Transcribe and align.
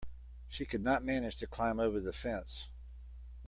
She 0.49 0.65
could 0.65 0.81
not 0.83 1.03
manage 1.05 1.37
to 1.37 1.45
climb 1.45 1.79
over 1.79 1.99
the 1.99 2.11
fence. 2.11 2.65